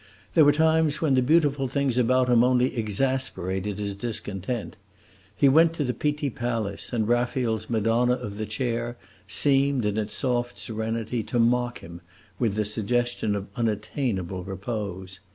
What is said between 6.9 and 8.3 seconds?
and Raphael's Madonna